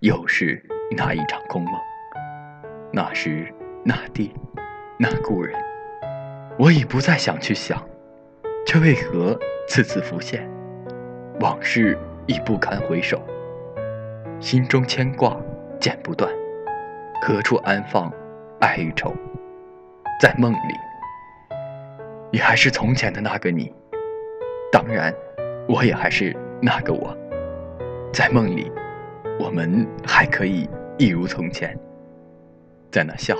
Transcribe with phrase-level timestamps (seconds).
[0.00, 0.62] 又是
[0.94, 1.72] 那一场空梦。
[2.92, 3.50] 那时
[3.82, 4.30] 那地
[4.98, 5.58] 那故人，
[6.58, 7.82] 我已不再想去想，
[8.66, 10.46] 却为何次次浮现？
[11.40, 13.22] 往事已不堪回首，
[14.38, 15.34] 心中牵挂
[15.80, 16.30] 剪不断，
[17.22, 18.12] 何处安放
[18.60, 19.14] 爱与愁？
[20.20, 20.74] 在梦里，
[22.30, 23.74] 你还是从前的那个你，
[24.70, 25.14] 当然，
[25.66, 27.16] 我也还是那个我。
[28.12, 28.70] 在梦里，
[29.38, 31.78] 我们还可以一如从前，
[32.90, 33.36] 在那笑，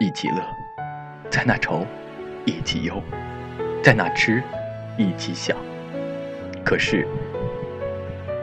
[0.00, 0.36] 一起乐；
[1.30, 1.86] 在那愁，
[2.46, 2.94] 一起忧；
[3.82, 4.42] 在那吃，
[4.96, 5.56] 一起想。
[6.64, 7.06] 可是，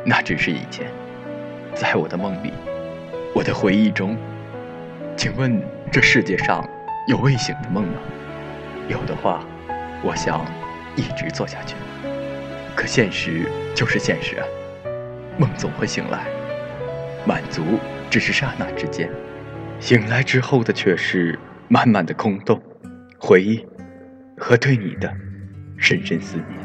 [0.06, 0.86] 那只是以前，
[1.74, 2.54] 在我的梦里，
[3.34, 4.16] 我的回忆中。
[5.18, 5.60] 请问，
[5.92, 6.68] 这世界上
[7.08, 8.00] 有未醒的梦吗？
[8.88, 9.44] 有的话，
[10.04, 10.46] 我想
[10.96, 11.76] 一直做下去。
[12.76, 14.46] 可现实就是现实啊。
[15.38, 16.28] 梦总会醒来，
[17.26, 17.64] 满足
[18.10, 19.10] 只是刹那之间，
[19.80, 22.62] 醒来之后的却是满满的空洞、
[23.18, 23.66] 回忆
[24.38, 25.12] 和对你的
[25.78, 26.65] 深深思念。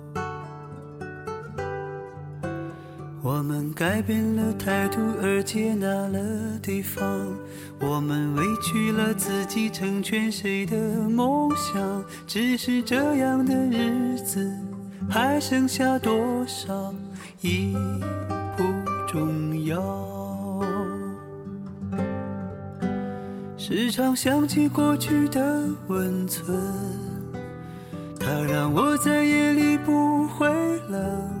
[3.23, 6.19] 我们改变了态度而接纳了
[6.59, 7.05] 对方，
[7.79, 10.75] 我们委屈了自己成全谁的
[11.07, 12.03] 梦想？
[12.25, 14.51] 只是这样的日子
[15.07, 16.91] 还剩下多少
[17.41, 17.75] 已
[18.57, 18.63] 不
[19.07, 19.79] 重要。
[23.55, 26.57] 时常想起过去的温存，
[28.19, 30.49] 它让我在夜里不会
[30.89, 31.40] 冷。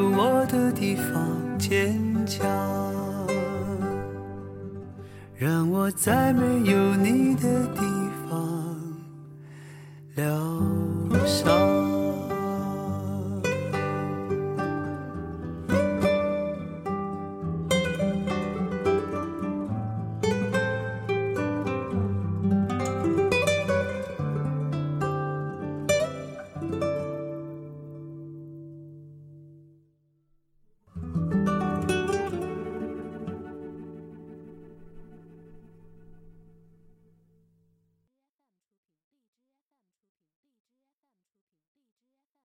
[5.41, 7.81] 让我在没有你的地
[8.29, 8.77] 方
[10.13, 10.80] 疗伤。